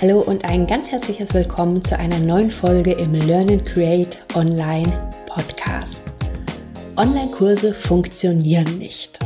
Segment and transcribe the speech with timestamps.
[0.00, 4.96] Hallo und ein ganz herzliches Willkommen zu einer neuen Folge im Learn and Create Online
[5.26, 6.04] Podcast.
[6.96, 9.18] Online-Kurse funktionieren nicht.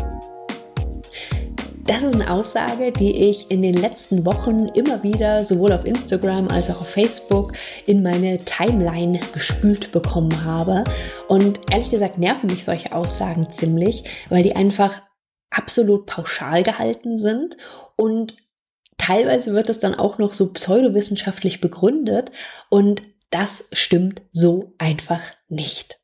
[1.85, 6.49] Das ist eine Aussage, die ich in den letzten Wochen immer wieder sowohl auf Instagram
[6.49, 7.53] als auch auf Facebook
[7.85, 10.85] in meine Timeline gespült bekommen habe.
[11.29, 15.03] Und ehrlich gesagt nerven mich solche Aussagen ziemlich, weil die einfach
[15.51, 17.59] absolut pauschal gehalten sind
[17.97, 18.42] und
[19.03, 22.31] Teilweise wird es dann auch noch so pseudowissenschaftlich begründet
[22.71, 25.99] und das stimmt so einfach nicht.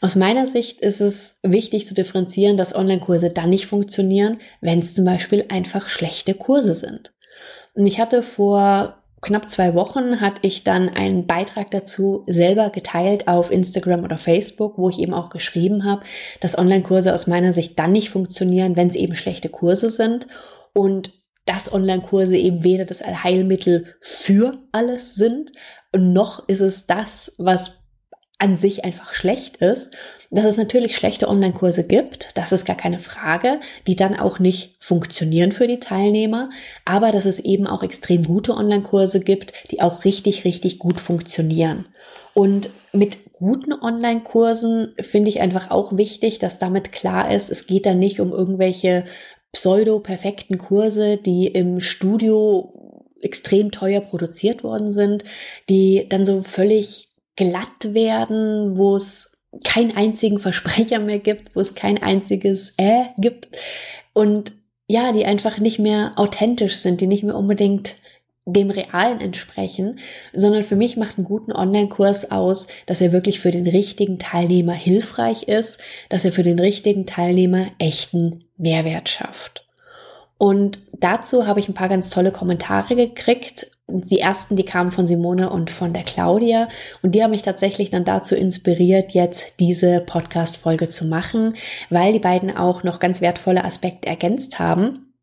[0.00, 4.94] Aus meiner Sicht ist es wichtig zu differenzieren, dass Online-Kurse dann nicht funktionieren, wenn es
[4.94, 7.12] zum Beispiel einfach schlechte Kurse sind.
[7.74, 13.28] Und ich hatte vor knapp zwei Wochen hatte ich dann einen Beitrag dazu selber geteilt
[13.28, 16.02] auf Instagram oder Facebook, wo ich eben auch geschrieben habe,
[16.40, 20.26] dass Online-Kurse aus meiner Sicht dann nicht funktionieren, wenn es eben schlechte Kurse sind.
[20.72, 21.12] Und
[21.46, 25.52] dass Online-Kurse eben weder das Allheilmittel für alles sind,
[25.92, 27.78] noch ist es das, was
[28.38, 29.96] an sich einfach schlecht ist.
[30.30, 34.74] Dass es natürlich schlechte Online-Kurse gibt, das ist gar keine Frage, die dann auch nicht
[34.80, 36.50] funktionieren für die Teilnehmer,
[36.84, 41.86] aber dass es eben auch extrem gute Online-Kurse gibt, die auch richtig, richtig gut funktionieren.
[42.34, 47.86] Und mit guten Online-Kursen finde ich einfach auch wichtig, dass damit klar ist, es geht
[47.86, 49.04] da nicht um irgendwelche
[49.54, 52.72] pseudo-perfekten Kurse, die im Studio
[53.22, 55.24] extrem teuer produziert worden sind,
[55.70, 61.74] die dann so völlig glatt werden, wo es keinen einzigen Versprecher mehr gibt, wo es
[61.74, 63.48] kein einziges Äh gibt.
[64.12, 64.52] Und
[64.86, 67.96] ja, die einfach nicht mehr authentisch sind, die nicht mehr unbedingt
[68.46, 69.98] dem Realen entsprechen,
[70.34, 74.74] sondern für mich macht einen guten Online-Kurs aus, dass er wirklich für den richtigen Teilnehmer
[74.74, 79.66] hilfreich ist, dass er für den richtigen Teilnehmer echten Mehrwert schafft.
[80.36, 83.70] Und dazu habe ich ein paar ganz tolle Kommentare gekriegt.
[83.86, 86.68] Die ersten, die kamen von Simone und von der Claudia.
[87.02, 91.56] Und die haben mich tatsächlich dann dazu inspiriert, jetzt diese Podcast-Folge zu machen,
[91.88, 95.14] weil die beiden auch noch ganz wertvolle Aspekte ergänzt haben.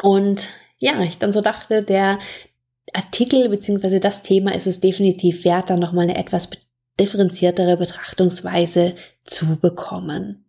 [0.00, 2.18] Und ja, ich dann so dachte, der
[2.92, 6.50] Artikel beziehungsweise das Thema ist es definitiv wert, da nochmal eine etwas
[6.98, 8.90] differenziertere Betrachtungsweise
[9.24, 10.44] zu bekommen.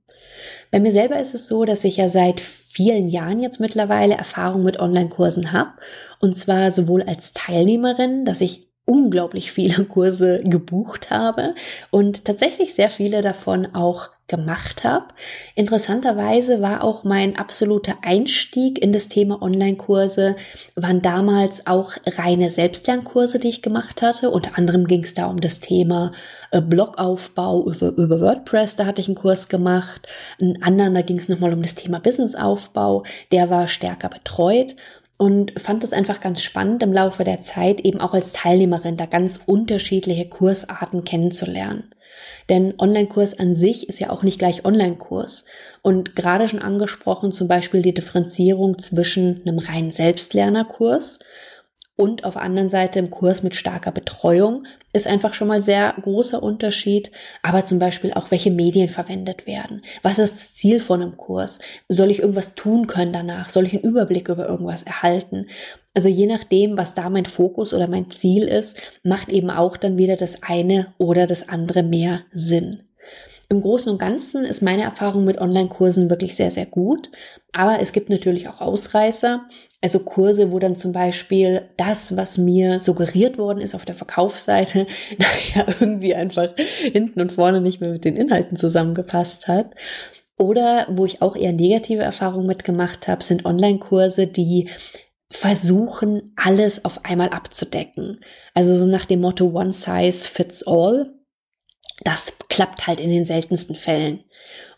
[0.72, 4.64] Bei mir selber ist es so, dass ich ja seit vielen Jahren jetzt mittlerweile Erfahrung
[4.64, 5.74] mit Online-Kursen habe.
[6.20, 11.56] Und zwar sowohl als Teilnehmerin, dass ich unglaublich viele Kurse gebucht habe
[11.92, 15.08] und tatsächlich sehr viele davon auch gemacht habe.
[15.56, 20.36] Interessanterweise war auch mein absoluter Einstieg in das Thema Online-Kurse,
[20.76, 24.32] waren damals auch reine Selbstlernkurse, die ich gemacht hatte.
[24.32, 26.14] Unter anderem ging es da um das Thema
[26.52, 30.08] äh, Blogaufbau über, über WordPress, da hatte ich einen Kurs gemacht.
[30.40, 34.76] Einen anderen, da ging es nochmal um das Thema Businessaufbau, der war stärker betreut
[35.18, 39.06] und fand es einfach ganz spannend im Laufe der Zeit eben auch als Teilnehmerin da
[39.06, 41.94] ganz unterschiedliche Kursarten kennenzulernen.
[42.50, 45.46] Denn Online-Kurs an sich ist ja auch nicht gleich Online-Kurs.
[45.82, 51.20] Und gerade schon angesprochen zum Beispiel die Differenzierung zwischen einem reinen Selbstlernerkurs
[51.96, 55.94] und auf der anderen Seite im Kurs mit starker Betreuung ist einfach schon mal sehr
[56.02, 57.12] großer Unterschied.
[57.44, 59.84] Aber zum Beispiel auch, welche Medien verwendet werden.
[60.02, 61.60] Was ist das Ziel von einem Kurs?
[61.90, 63.50] Soll ich irgendwas tun können danach?
[63.50, 65.48] Soll ich einen Überblick über irgendwas erhalten?
[65.94, 69.98] Also je nachdem, was da mein Fokus oder mein Ziel ist, macht eben auch dann
[69.98, 72.82] wieder das eine oder das andere mehr Sinn.
[73.50, 77.12] Im Großen und Ganzen ist meine Erfahrung mit Online-Kursen wirklich sehr, sehr gut.
[77.52, 79.46] Aber es gibt natürlich auch Ausreißer.
[79.84, 84.88] Also Kurse, wo dann zum Beispiel das, was mir suggeriert worden ist auf der Verkaufsseite,
[85.18, 89.72] nachher irgendwie einfach hinten und vorne nicht mehr mit den Inhalten zusammengepasst hat.
[90.38, 94.70] Oder wo ich auch eher negative Erfahrungen mitgemacht habe, sind Online-Kurse, die
[95.30, 98.22] versuchen, alles auf einmal abzudecken.
[98.54, 101.14] Also so nach dem Motto One Size Fits All
[102.04, 104.24] das klappt halt in den seltensten Fällen.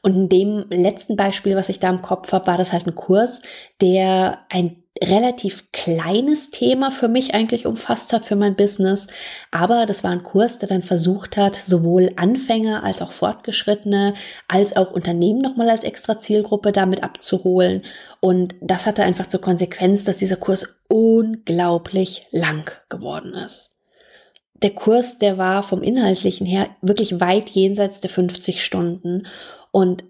[0.06, 2.94] Und in dem letzten Beispiel, was ich da im Kopf habe, war das halt ein
[2.94, 3.42] Kurs,
[3.82, 9.08] der ein relativ kleines Thema für mich eigentlich umfasst hat für mein Business.
[9.50, 14.14] Aber das war ein Kurs, der dann versucht hat, sowohl Anfänger als auch Fortgeschrittene,
[14.48, 17.82] als auch Unternehmen nochmal als extra Zielgruppe damit abzuholen.
[18.20, 23.76] Und das hatte einfach zur Konsequenz, dass dieser Kurs unglaublich lang geworden ist
[24.62, 29.28] der Kurs, der war vom Inhaltlichen her wirklich weit jenseits der 50 Stunden.
[29.76, 30.06] Und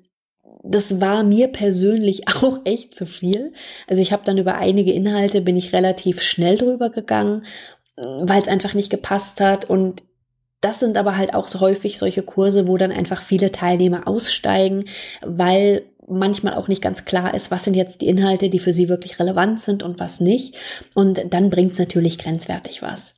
[0.61, 3.51] das war mir persönlich auch echt zu viel.
[3.87, 7.47] Also ich habe dann über einige Inhalte bin ich relativ schnell drüber gegangen,
[7.95, 9.67] weil es einfach nicht gepasst hat.
[9.67, 10.03] Und
[10.61, 14.85] das sind aber halt auch so häufig solche Kurse, wo dann einfach viele Teilnehmer aussteigen,
[15.25, 18.87] weil manchmal auch nicht ganz klar ist, was sind jetzt die Inhalte, die für sie
[18.87, 20.55] wirklich relevant sind und was nicht.
[20.93, 23.15] Und dann bringt es natürlich grenzwertig was.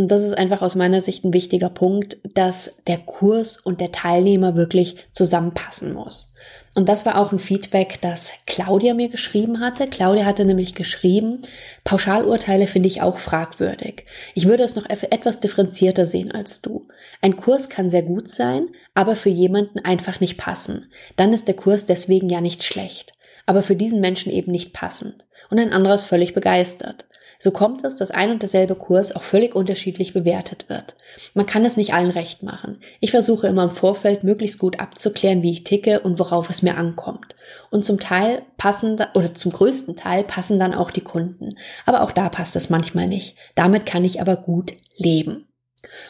[0.00, 3.92] Und das ist einfach aus meiner Sicht ein wichtiger Punkt, dass der Kurs und der
[3.92, 6.32] Teilnehmer wirklich zusammenpassen muss.
[6.74, 9.86] Und das war auch ein Feedback, das Claudia mir geschrieben hatte.
[9.88, 11.42] Claudia hatte nämlich geschrieben,
[11.84, 14.06] Pauschalurteile finde ich auch fragwürdig.
[14.34, 16.88] Ich würde es noch etwas differenzierter sehen als du.
[17.20, 20.90] Ein Kurs kann sehr gut sein, aber für jemanden einfach nicht passen.
[21.16, 23.12] Dann ist der Kurs deswegen ja nicht schlecht,
[23.44, 25.26] aber für diesen Menschen eben nicht passend.
[25.50, 27.06] Und ein anderer ist völlig begeistert.
[27.42, 30.94] So kommt es, dass ein und derselbe Kurs auch völlig unterschiedlich bewertet wird.
[31.32, 32.82] Man kann es nicht allen recht machen.
[33.00, 36.76] Ich versuche immer im Vorfeld möglichst gut abzuklären, wie ich ticke und worauf es mir
[36.76, 37.34] ankommt.
[37.70, 41.56] Und zum Teil passen, oder zum größten Teil passen dann auch die Kunden.
[41.86, 43.36] Aber auch da passt es manchmal nicht.
[43.54, 45.48] Damit kann ich aber gut leben.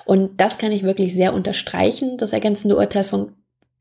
[0.04, 3.36] Und das kann ich wirklich sehr unterstreichen, das ergänzende Urteil von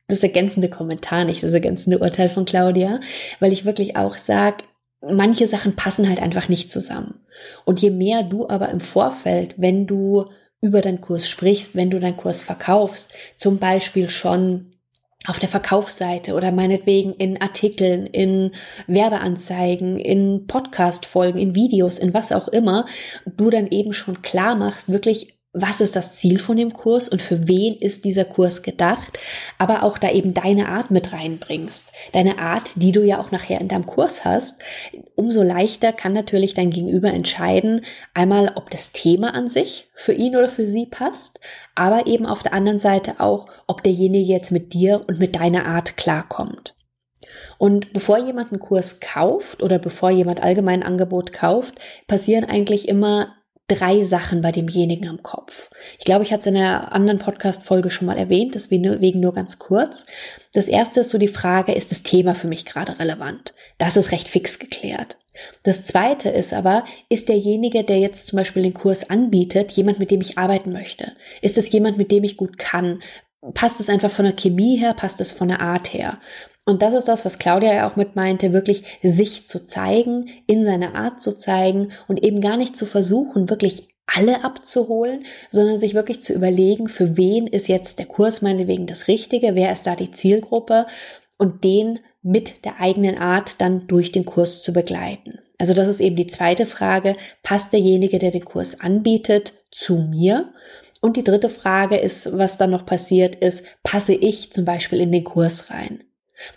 [0.07, 2.99] das ergänzende Kommentar, nicht das ergänzende Urteil von Claudia,
[3.39, 4.63] weil ich wirklich auch sage,
[5.01, 7.18] manche Sachen passen halt einfach nicht zusammen.
[7.65, 10.25] Und je mehr du aber im Vorfeld, wenn du
[10.61, 14.73] über deinen Kurs sprichst, wenn du deinen Kurs verkaufst, zum Beispiel schon
[15.27, 18.51] auf der Verkaufsseite oder meinetwegen in Artikeln, in
[18.87, 22.85] Werbeanzeigen, in Podcast-Folgen, in Videos, in was auch immer,
[23.25, 27.23] du dann eben schon klar machst, wirklich was ist das Ziel von dem Kurs und
[27.23, 29.17] für wen ist dieser Kurs gedacht,
[29.57, 31.91] aber auch da eben deine Art mit reinbringst.
[32.11, 34.55] Deine Art, die du ja auch nachher in deinem Kurs hast.
[35.15, 40.35] Umso leichter kann natürlich dein Gegenüber entscheiden, einmal, ob das Thema an sich für ihn
[40.35, 41.39] oder für sie passt,
[41.73, 45.65] aber eben auf der anderen Seite auch, ob derjenige jetzt mit dir und mit deiner
[45.65, 46.75] Art klarkommt.
[47.57, 52.87] Und bevor jemand einen Kurs kauft oder bevor jemand allgemein ein Angebot kauft, passieren eigentlich
[52.87, 53.35] immer
[53.69, 55.69] drei Sachen bei demjenigen im Kopf.
[55.97, 59.59] Ich glaube, ich hatte es in einer anderen Podcast-Folge schon mal erwähnt, deswegen nur ganz
[59.59, 60.05] kurz.
[60.53, 63.53] Das erste ist so die Frage, ist das Thema für mich gerade relevant?
[63.77, 65.17] Das ist recht fix geklärt.
[65.63, 70.11] Das zweite ist aber, ist derjenige, der jetzt zum Beispiel den Kurs anbietet, jemand, mit
[70.11, 71.13] dem ich arbeiten möchte?
[71.41, 73.01] Ist es jemand, mit dem ich gut kann?
[73.53, 74.93] Passt es einfach von der Chemie her?
[74.93, 76.19] Passt es von der Art her?
[76.69, 80.63] Und das ist das, was Claudia ja auch mit meinte, wirklich sich zu zeigen, in
[80.63, 85.95] seiner Art zu zeigen und eben gar nicht zu versuchen, wirklich alle abzuholen, sondern sich
[85.95, 89.95] wirklich zu überlegen, für wen ist jetzt der Kurs meinetwegen das Richtige, wer ist da
[89.95, 90.85] die Zielgruppe
[91.39, 95.39] und den mit der eigenen Art dann durch den Kurs zu begleiten.
[95.57, 100.53] Also das ist eben die zweite Frage, passt derjenige, der den Kurs anbietet, zu mir?
[101.01, 105.11] Und die dritte Frage ist, was dann noch passiert ist, passe ich zum Beispiel in
[105.11, 106.03] den Kurs rein?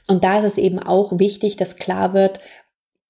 [0.09, 2.41] Und da ist es eben auch wichtig, dass klar wird,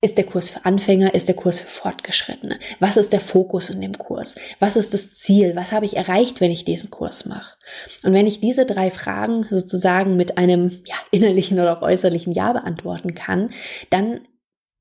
[0.04, 2.58] ist der Kurs für Anfänger, ist der Kurs für Fortgeschrittene?
[2.80, 4.34] Was ist der Fokus in dem Kurs?
[4.58, 5.54] Was ist das Ziel?
[5.54, 7.56] Was habe ich erreicht, wenn ich diesen Kurs mache?
[8.02, 12.52] Und wenn ich diese drei Fragen sozusagen mit einem ja, innerlichen oder auch äußerlichen Ja
[12.52, 13.50] beantworten kann,
[13.90, 14.26] dann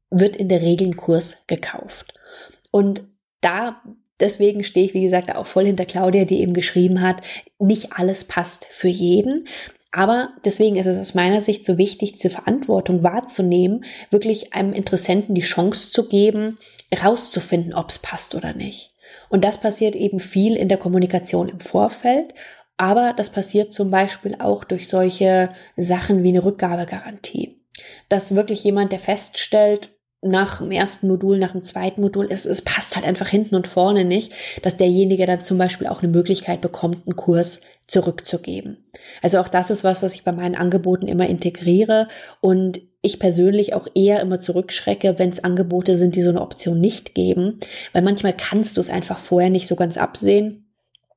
[0.10, 2.14] wird in der Regel ein Kurs gekauft.
[2.72, 3.04] Und
[3.42, 3.82] da
[4.22, 7.24] Deswegen stehe ich, wie gesagt, auch voll hinter Claudia, die eben geschrieben hat,
[7.58, 9.48] nicht alles passt für jeden.
[9.92, 15.36] Aber deswegen ist es aus meiner Sicht so wichtig, diese Verantwortung wahrzunehmen, wirklich einem Interessenten
[15.36, 16.60] die Chance zu geben,
[17.04, 18.94] rauszufinden, ob es passt oder nicht.
[19.30, 22.34] Und das passiert eben viel in der Kommunikation im Vorfeld,
[22.78, 27.62] aber das passiert zum Beispiel auch durch solche Sachen wie eine Rückgabegarantie.
[28.10, 29.90] Dass wirklich jemand, der feststellt,
[30.22, 33.68] nach dem ersten Modul, nach dem zweiten Modul, es, es passt halt einfach hinten und
[33.68, 38.78] vorne nicht, dass derjenige dann zum Beispiel auch eine Möglichkeit bekommt, einen Kurs zurückzugeben.
[39.22, 42.08] Also auch das ist was, was ich bei meinen Angeboten immer integriere
[42.40, 46.80] und ich persönlich auch eher immer zurückschrecke, wenn es Angebote sind, die so eine Option
[46.80, 47.60] nicht geben,
[47.94, 50.71] weil manchmal kannst du es einfach vorher nicht so ganz absehen.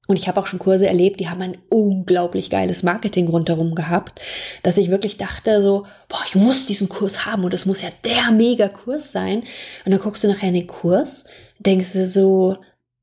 [0.07, 4.21] Und ich habe auch schon Kurse erlebt, die haben ein unglaublich geiles Marketing rundherum gehabt,
[4.63, 7.89] dass ich wirklich dachte so, boah, ich muss diesen Kurs haben und es muss ja
[8.05, 9.45] der mega Kurs sein.
[9.85, 11.25] Und dann guckst du nachher in den Kurs,
[11.59, 12.59] denkst du so,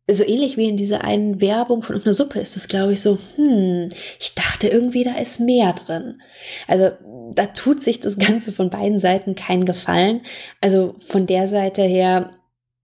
[0.10, 3.17] so ähnlich wie in dieser einen Werbung von einer Suppe ist es, glaube ich, so,
[3.36, 3.89] hm,
[4.20, 6.22] ich dachte irgendwie, da ist mehr drin.
[6.67, 6.91] Also
[7.34, 10.22] da tut sich das Ganze von beiden Seiten keinen Gefallen.
[10.60, 12.31] Also von der Seite her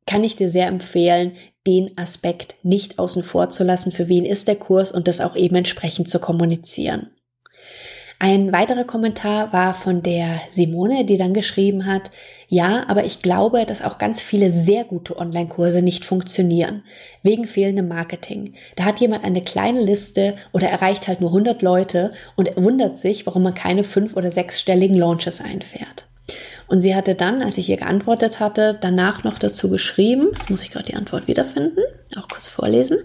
[0.06, 1.34] kann ich dir sehr empfehlen,
[1.68, 5.36] den Aspekt nicht außen vor zu lassen, für wen ist der Kurs und das auch
[5.36, 7.12] eben entsprechend zu kommunizieren.
[8.20, 12.10] Ein weiterer Kommentar war von der Simone, die dann geschrieben hat,
[12.48, 16.84] ja, aber ich glaube, dass auch ganz viele sehr gute Online-Kurse nicht funktionieren,
[17.22, 18.56] wegen fehlendem Marketing.
[18.76, 23.28] Da hat jemand eine kleine Liste oder erreicht halt nur 100 Leute und wundert sich,
[23.28, 26.07] warum man keine fünf- oder sechsstelligen Launches einfährt.
[26.68, 30.64] Und sie hatte dann, als ich ihr geantwortet hatte, danach noch dazu geschrieben, das muss
[30.64, 31.80] ich gerade die Antwort wiederfinden,
[32.18, 32.98] auch kurz vorlesen.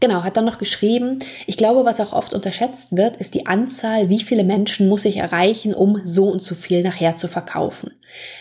[0.00, 4.08] Genau, hat dann noch geschrieben, ich glaube, was auch oft unterschätzt wird, ist die Anzahl,
[4.08, 7.90] wie viele Menschen muss ich erreichen, um so und so viel nachher zu verkaufen.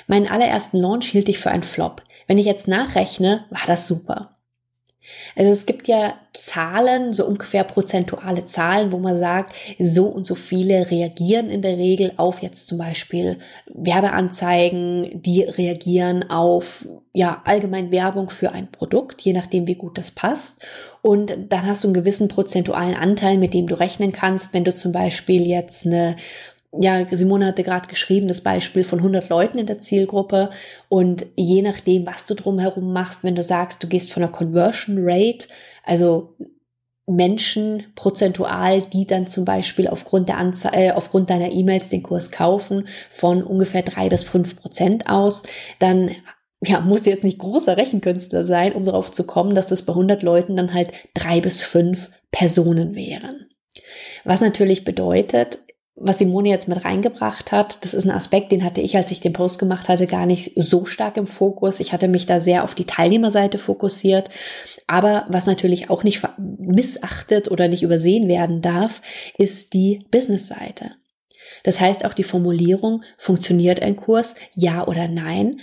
[0.07, 2.01] Meinen allerersten Launch hielt ich für einen Flop.
[2.27, 4.32] Wenn ich jetzt nachrechne, war das super.
[5.35, 10.35] Also es gibt ja Zahlen, so ungefähr prozentuale Zahlen, wo man sagt, so und so
[10.35, 13.37] viele reagieren in der Regel auf jetzt zum Beispiel
[13.67, 20.11] Werbeanzeigen, die reagieren auf ja allgemein Werbung für ein Produkt, je nachdem wie gut das
[20.11, 20.65] passt.
[21.01, 24.73] Und dann hast du einen gewissen prozentualen Anteil, mit dem du rechnen kannst, wenn du
[24.73, 26.15] zum Beispiel jetzt eine
[26.79, 30.49] ja, Simone hatte gerade geschrieben, das Beispiel von 100 Leuten in der Zielgruppe.
[30.89, 34.97] Und je nachdem, was du drumherum machst, wenn du sagst, du gehst von einer Conversion
[34.99, 35.47] Rate,
[35.83, 36.35] also
[37.05, 42.31] Menschen prozentual, die dann zum Beispiel aufgrund, der Anze äh, aufgrund deiner E-Mails den Kurs
[42.31, 45.43] kaufen, von ungefähr drei bis fünf Prozent aus,
[45.79, 46.11] dann
[46.65, 49.91] ja, musst du jetzt nicht großer Rechenkünstler sein, um darauf zu kommen, dass das bei
[49.91, 53.47] 100 Leuten dann halt drei bis fünf Personen wären.
[54.23, 55.59] Was natürlich bedeutet,
[55.95, 59.19] was Simone jetzt mit reingebracht hat, das ist ein Aspekt, den hatte ich, als ich
[59.19, 61.79] den Post gemacht hatte, gar nicht so stark im Fokus.
[61.79, 64.29] Ich hatte mich da sehr auf die Teilnehmerseite fokussiert.
[64.87, 69.01] Aber was natürlich auch nicht missachtet oder nicht übersehen werden darf,
[69.37, 70.91] ist die Business-Seite.
[71.63, 75.59] Das heißt auch die Formulierung, funktioniert ein Kurs, ja oder nein,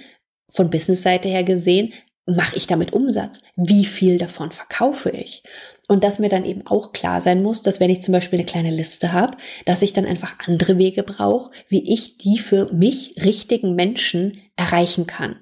[0.49, 1.93] von Business-Seite her gesehen,
[2.27, 3.41] mache ich damit Umsatz?
[3.57, 5.43] Wie viel davon verkaufe ich?
[5.90, 8.47] Und dass mir dann eben auch klar sein muss, dass wenn ich zum Beispiel eine
[8.47, 13.16] kleine Liste habe, dass ich dann einfach andere Wege brauche, wie ich die für mich
[13.25, 15.35] richtigen Menschen erreichen kann.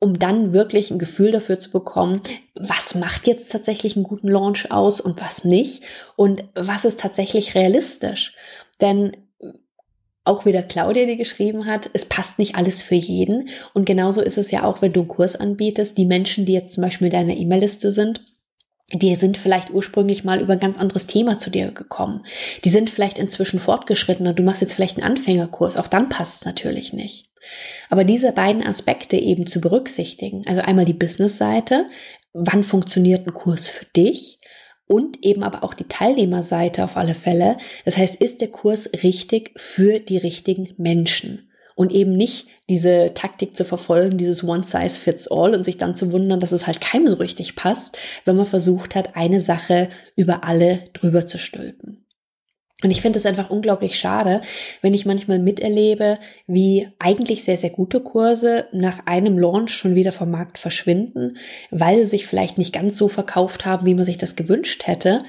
[0.00, 2.20] Um dann wirklich ein Gefühl dafür zu bekommen,
[2.56, 5.84] was macht jetzt tatsächlich einen guten Launch aus und was nicht
[6.16, 8.34] und was ist tatsächlich realistisch.
[8.80, 9.12] Denn
[10.24, 13.50] auch wieder Claudia, die geschrieben hat, es passt nicht alles für jeden.
[13.72, 15.96] Und genauso ist es ja auch, wenn du einen Kurs anbietest.
[15.96, 18.24] Die Menschen, die jetzt zum Beispiel in deiner E-Mail-Liste sind,
[18.92, 22.24] die sind vielleicht ursprünglich mal über ein ganz anderes Thema zu dir gekommen.
[22.64, 25.76] Die sind vielleicht inzwischen fortgeschritten und du machst jetzt vielleicht einen Anfängerkurs.
[25.76, 27.26] Auch dann passt es natürlich nicht.
[27.88, 31.86] Aber diese beiden Aspekte eben zu berücksichtigen, also einmal die Business-Seite,
[32.32, 34.38] wann funktioniert ein Kurs für dich?
[34.86, 37.58] Und eben aber auch die Teilnehmerseite auf alle Fälle.
[37.84, 41.49] Das heißt, ist der Kurs richtig für die richtigen Menschen?
[41.80, 45.94] Und eben nicht diese Taktik zu verfolgen, dieses One Size Fits All und sich dann
[45.94, 47.96] zu wundern, dass es halt keinem so richtig passt,
[48.26, 52.04] wenn man versucht hat, eine Sache über alle drüber zu stülpen.
[52.82, 54.42] Und ich finde es einfach unglaublich schade,
[54.82, 60.12] wenn ich manchmal miterlebe, wie eigentlich sehr, sehr gute Kurse nach einem Launch schon wieder
[60.12, 61.38] vom Markt verschwinden,
[61.70, 65.24] weil sie sich vielleicht nicht ganz so verkauft haben, wie man sich das gewünscht hätte.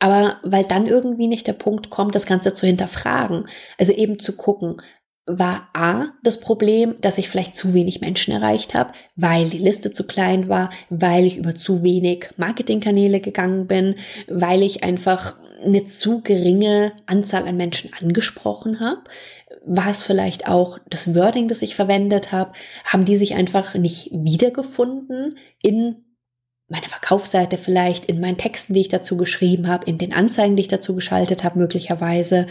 [0.00, 3.48] Aber weil dann irgendwie nicht der Punkt kommt, das Ganze zu hinterfragen.
[3.78, 4.82] Also eben zu gucken,
[5.26, 9.92] war A das Problem, dass ich vielleicht zu wenig Menschen erreicht habe, weil die Liste
[9.92, 13.96] zu klein war, weil ich über zu wenig Marketingkanäle gegangen bin,
[14.28, 19.02] weil ich einfach eine zu geringe Anzahl an Menschen angesprochen habe.
[19.64, 22.52] War es vielleicht auch das Wording, das ich verwendet habe?
[22.84, 26.04] Haben die sich einfach nicht wiedergefunden in
[26.68, 30.62] meiner Verkaufsseite vielleicht, in meinen Texten, die ich dazu geschrieben habe, in den Anzeigen, die
[30.62, 32.46] ich dazu geschaltet habe, möglicherweise.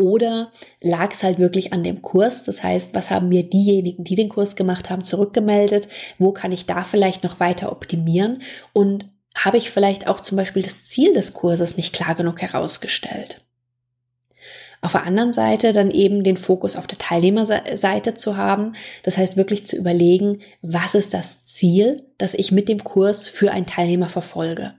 [0.00, 2.42] Oder lag es halt wirklich an dem Kurs?
[2.42, 5.88] Das heißt, was haben mir diejenigen, die den Kurs gemacht haben, zurückgemeldet?
[6.18, 8.40] Wo kann ich da vielleicht noch weiter optimieren?
[8.72, 13.44] Und habe ich vielleicht auch zum Beispiel das Ziel des Kurses nicht klar genug herausgestellt?
[14.80, 18.76] Auf der anderen Seite dann eben den Fokus auf der Teilnehmerseite zu haben.
[19.02, 23.50] Das heißt wirklich zu überlegen, was ist das Ziel, das ich mit dem Kurs für
[23.50, 24.72] einen Teilnehmer verfolge.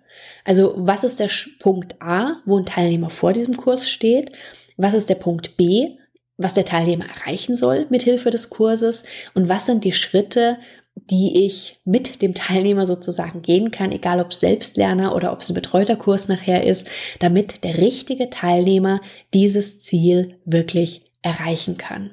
[0.46, 4.32] Also was ist der Punkt A, wo ein Teilnehmer vor diesem Kurs steht?
[4.78, 5.96] Was ist der Punkt B,
[6.38, 9.04] was der Teilnehmer erreichen soll mit Hilfe des Kurses?
[9.34, 10.58] Und was sind die Schritte,
[10.96, 15.56] die ich mit dem Teilnehmer sozusagen gehen kann, egal ob Selbstlerner oder ob es ein
[15.56, 16.88] betreuter Kurs nachher ist,
[17.20, 19.02] damit der richtige Teilnehmer
[19.34, 22.12] dieses Ziel wirklich erreichen kann.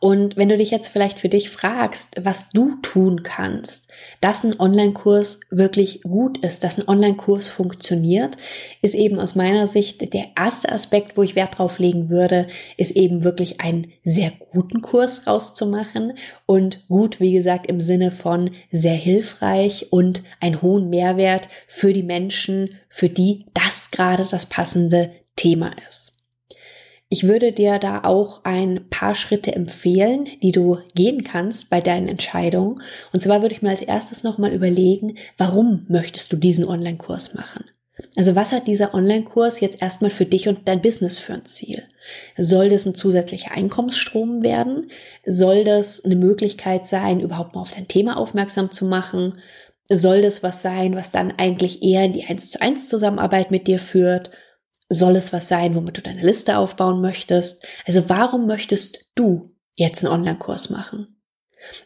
[0.00, 3.88] Und wenn du dich jetzt vielleicht für dich fragst, was du tun kannst,
[4.20, 8.36] dass ein Online-Kurs wirklich gut ist, dass ein Online-Kurs funktioniert,
[8.82, 12.48] ist eben aus meiner Sicht der erste Aspekt, wo ich Wert drauf legen würde,
[12.78, 16.14] ist eben wirklich einen sehr guten Kurs rauszumachen
[16.46, 22.02] und gut, wie gesagt, im Sinne von sehr hilfreich und einen hohen Mehrwert für die
[22.02, 26.19] Menschen, für die das gerade das passende Thema ist.
[27.12, 32.06] Ich würde dir da auch ein paar Schritte empfehlen, die du gehen kannst bei deinen
[32.06, 32.82] Entscheidungen.
[33.12, 37.64] Und zwar würde ich mir als erstes nochmal überlegen, warum möchtest du diesen Online-Kurs machen?
[38.16, 41.82] Also was hat dieser Online-Kurs jetzt erstmal für dich und dein Business für ein Ziel?
[42.38, 44.92] Soll das ein zusätzlicher Einkommensstrom werden?
[45.26, 49.38] Soll das eine Möglichkeit sein, überhaupt mal auf dein Thema aufmerksam zu machen?
[49.88, 53.66] Soll das was sein, was dann eigentlich eher in die 1 zu 1 Zusammenarbeit mit
[53.66, 54.30] dir führt?
[54.90, 57.64] Soll es was sein, womit du deine Liste aufbauen möchtest?
[57.86, 61.19] Also warum möchtest du jetzt einen Online-Kurs machen?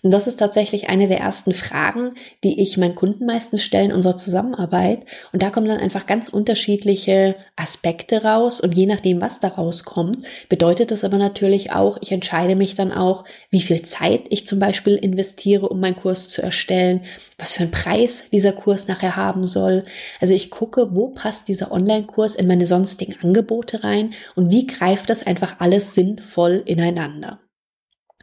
[0.03, 3.93] Und das ist tatsächlich eine der ersten Fragen, die ich meinen Kunden meistens stelle in
[3.93, 5.01] unserer Zusammenarbeit.
[5.33, 8.61] Und da kommen dann einfach ganz unterschiedliche Aspekte raus.
[8.61, 12.93] Und je nachdem, was da rauskommt, bedeutet das aber natürlich auch, ich entscheide mich dann
[12.93, 17.03] auch, wie viel Zeit ich zum Beispiel investiere, um meinen Kurs zu erstellen,
[17.39, 19.85] was für einen Preis dieser Kurs nachher haben soll.
[20.21, 25.11] Also ich gucke, wo passt dieser Online-Kurs in meine sonstigen Angebote rein und wie greift
[25.11, 27.41] das einfach alles sinnvoll ineinander.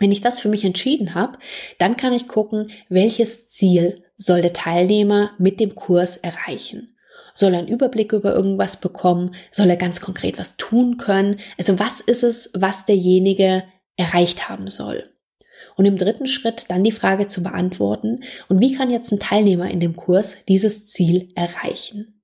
[0.02, 1.38] Wenn ich das für mich entschieden habe,
[1.78, 6.98] dann kann ich gucken, welches Ziel soll der Teilnehmer mit dem Kurs erreichen.
[7.36, 9.36] Soll er einen Überblick über irgendwas bekommen?
[9.52, 11.40] Soll er ganz konkret was tun können?
[11.60, 13.64] Also was ist es, was derjenige
[13.96, 15.08] erreicht haben soll?
[15.78, 19.70] Und im dritten Schritt dann die Frage zu beantworten, und wie kann jetzt ein Teilnehmer
[19.70, 22.21] in dem Kurs dieses Ziel erreichen?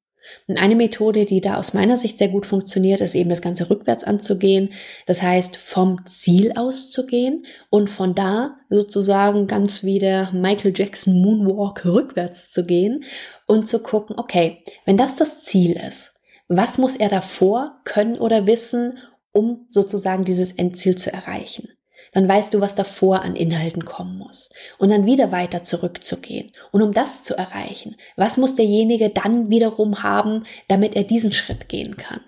[0.48, 3.70] Und eine Methode, die da aus meiner Sicht sehr gut funktioniert, ist eben das Ganze
[3.70, 4.74] rückwärts anzugehen.
[5.06, 11.86] Das heißt, vom Ziel auszugehen und von da sozusagen ganz wie der Michael Jackson Moonwalk
[11.86, 13.04] rückwärts zu gehen
[13.46, 16.14] und zu gucken, okay, wenn das das Ziel ist,
[16.48, 18.98] was muss er davor können oder wissen,
[19.34, 21.77] um sozusagen dieses Endziel zu erreichen?
[22.14, 24.50] Dann weißt du, was davor an Inhalten kommen muss.
[24.78, 26.52] Und dann wieder weiter zurückzugehen.
[26.72, 31.70] Und um das zu erreichen, was muss derjenige dann wiederum haben, damit er diesen Schritt
[31.70, 32.22] gehen kann?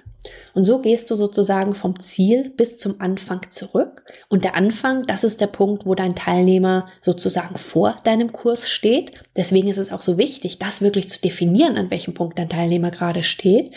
[0.54, 4.04] Und so gehst du sozusagen vom Ziel bis zum Anfang zurück.
[4.28, 9.14] Und der Anfang, das ist der Punkt, wo dein Teilnehmer sozusagen vor deinem Kurs steht.
[9.38, 12.92] Deswegen ist es auch so wichtig, das wirklich zu definieren, an welchem Punkt dein Teilnehmer
[12.92, 13.72] gerade steht.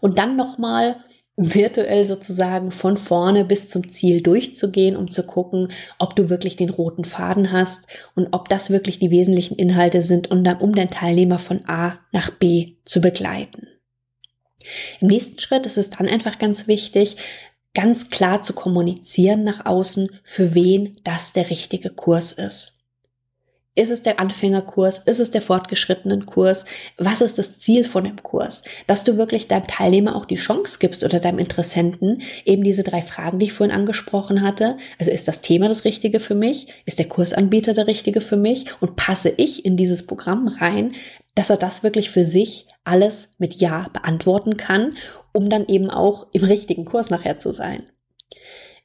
[0.00, 0.96] Und dann nochmal
[1.36, 6.70] virtuell sozusagen von vorne bis zum Ziel durchzugehen, um zu gucken, ob du wirklich den
[6.70, 10.88] roten Faden hast und ob das wirklich die wesentlichen Inhalte sind, um, dann, um den
[10.88, 13.68] Teilnehmer von A nach B zu begleiten.
[15.00, 17.16] Im nächsten Schritt ist es dann einfach ganz wichtig,
[17.74, 22.75] ganz klar zu kommunizieren nach außen, für wen das der richtige Kurs ist.
[23.76, 24.98] Ist es der Anfängerkurs?
[24.98, 26.64] Ist es der fortgeschrittenen Kurs?
[26.96, 28.62] Was ist das Ziel von dem Kurs?
[28.86, 33.02] Dass du wirklich deinem Teilnehmer auch die Chance gibst oder deinem Interessenten eben diese drei
[33.02, 34.78] Fragen, die ich vorhin angesprochen hatte.
[34.98, 36.68] Also ist das Thema das Richtige für mich?
[36.86, 38.64] Ist der Kursanbieter der Richtige für mich?
[38.80, 40.94] Und passe ich in dieses Programm rein,
[41.34, 44.96] dass er das wirklich für sich alles mit Ja beantworten kann,
[45.32, 47.82] um dann eben auch im richtigen Kurs nachher zu sein.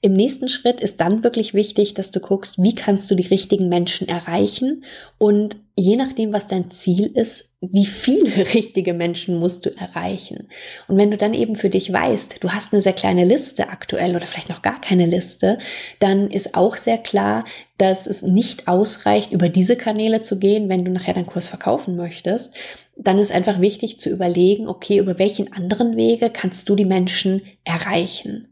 [0.04, 3.70] Im nächsten Schritt ist dann wirklich wichtig, dass du guckst, wie kannst du die richtigen
[3.70, 4.84] Menschen erreichen
[5.20, 10.50] und je nachdem, was dein Ziel ist, wie viele richtige Menschen musst du erreichen.
[10.88, 14.16] Und wenn du dann eben für dich weißt, du hast eine sehr kleine Liste aktuell
[14.16, 15.60] oder vielleicht noch gar keine Liste,
[16.00, 17.46] dann ist auch sehr klar,
[17.78, 21.96] dass es nicht ausreicht, über diese Kanäle zu gehen, wenn du nachher deinen Kurs verkaufen
[21.96, 22.56] möchtest.
[22.98, 27.44] Dann ist einfach wichtig zu überlegen, okay, über welchen anderen Wege kannst du die Menschen
[27.64, 28.51] erreichen?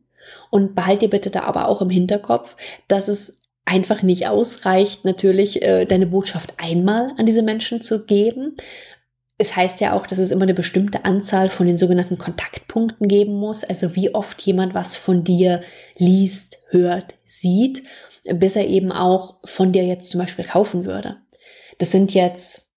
[0.49, 2.55] Und behalte dir bitte da aber auch im Hinterkopf,
[2.87, 8.57] dass es einfach nicht ausreicht, natürlich äh, deine Botschaft einmal an diese Menschen zu geben.
[9.37, 13.33] Es heißt ja auch, dass es immer eine bestimmte Anzahl von den sogenannten Kontaktpunkten geben
[13.33, 15.61] muss, also wie oft jemand was von dir
[15.97, 17.83] liest, hört, sieht,
[18.23, 21.17] bis er eben auch von dir jetzt zum Beispiel kaufen würde.
[21.77, 22.68] Das sind jetzt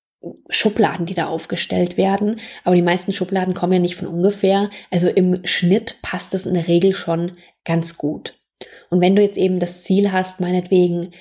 [0.49, 2.41] Schubladen, die da aufgestellt werden.
[2.65, 4.71] Aber die meisten Schubladen kommen ja nicht von ungefähr.
[4.91, 7.33] Also im Schnitt passt es in der Regel schon
[7.65, 8.35] ganz gut.
[8.91, 11.13] Und wenn du jetzt eben das Ziel hast, meinetwegen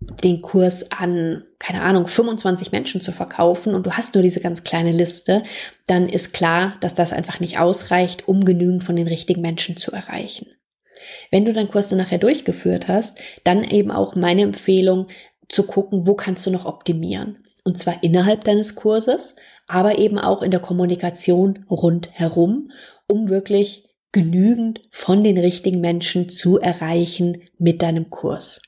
[0.00, 4.62] den Kurs an, keine Ahnung, 25 Menschen zu verkaufen und du hast nur diese ganz
[4.62, 5.42] kleine Liste,
[5.86, 9.92] dann ist klar, dass das einfach nicht ausreicht, um genügend von den richtigen Menschen zu
[9.92, 10.46] erreichen.
[11.30, 15.08] Wenn du deinen Kurs dann nachher durchgeführt hast, dann eben auch meine Empfehlung
[15.48, 17.45] zu gucken, wo kannst du noch optimieren.
[17.66, 19.34] Und zwar innerhalb deines Kurses,
[19.66, 22.70] aber eben auch in der Kommunikation rundherum,
[23.08, 28.62] um wirklich genügend von den richtigen Menschen zu erreichen mit deinem Kurs.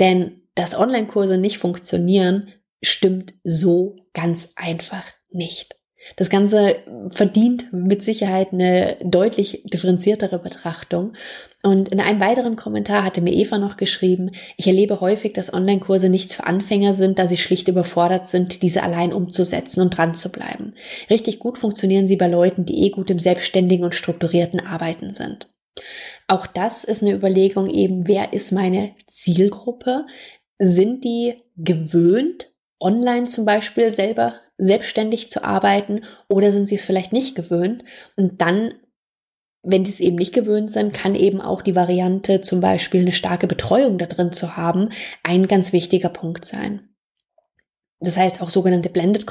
[0.00, 5.76] Denn dass Online-Kurse nicht funktionieren, stimmt so ganz einfach nicht.
[6.16, 6.76] Das Ganze
[7.10, 11.14] verdient mit Sicherheit eine deutlich differenziertere Betrachtung.
[11.62, 16.08] Und in einem weiteren Kommentar hatte mir Eva noch geschrieben, ich erlebe häufig, dass Online-Kurse
[16.08, 20.32] nichts für Anfänger sind, da sie schlicht überfordert sind, diese allein umzusetzen und dran zu
[20.32, 20.74] bleiben.
[21.08, 25.48] Richtig gut funktionieren sie bei Leuten, die eh gut im selbstständigen und strukturierten Arbeiten sind.
[26.28, 30.06] Auch das ist eine Überlegung eben, wer ist meine Zielgruppe?
[30.58, 32.51] Sind die gewöhnt,
[32.82, 37.84] online zum Beispiel selber selbstständig zu arbeiten oder sind sie es vielleicht nicht gewöhnt.
[38.16, 38.74] Und dann
[39.62, 43.12] wenn sie es eben nicht gewöhnt sind, kann eben auch die Variante, zum Beispiel eine
[43.12, 44.88] starke Betreuung da drin zu haben,
[45.22, 46.91] ein ganz wichtiger Punkt sein.
[48.04, 49.26] Das heißt auch sogenannte Blended,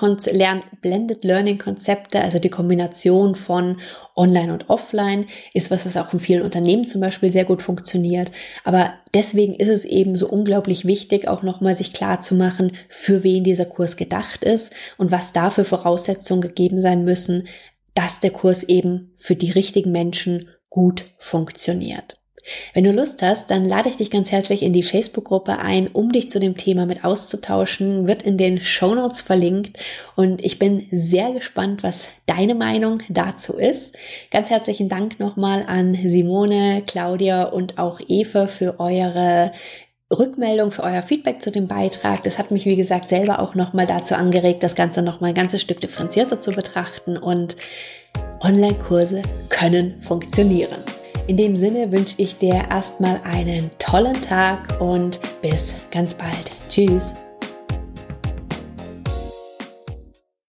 [0.81, 3.81] Blended Learning Konzepte, also die Kombination von
[4.15, 8.31] Online und Offline, ist was, was auch in vielen Unternehmen zum Beispiel sehr gut funktioniert.
[8.63, 13.23] Aber deswegen ist es eben so unglaublich wichtig, auch nochmal sich klar zu machen, für
[13.23, 17.49] wen dieser Kurs gedacht ist und was da für Voraussetzungen gegeben sein müssen,
[17.93, 22.20] dass der Kurs eben für die richtigen Menschen gut funktioniert.
[22.73, 26.11] Wenn du Lust hast, dann lade ich dich ganz herzlich in die Facebook-Gruppe ein, um
[26.11, 28.07] dich zu dem Thema mit auszutauschen.
[28.07, 29.77] Wird in den Show Notes verlinkt
[30.15, 33.95] und ich bin sehr gespannt, was deine Meinung dazu ist.
[34.31, 39.51] Ganz herzlichen Dank nochmal an Simone, Claudia und auch Eva für eure
[40.11, 42.23] Rückmeldung, für euer Feedback zu dem Beitrag.
[42.23, 45.61] Das hat mich, wie gesagt, selber auch nochmal dazu angeregt, das Ganze nochmal ein ganzes
[45.61, 47.55] Stück differenzierter zu betrachten und
[48.41, 50.77] Online-Kurse können funktionieren.
[51.31, 56.51] In dem Sinne wünsche ich dir erstmal einen tollen Tag und bis ganz bald.
[56.67, 57.15] Tschüss.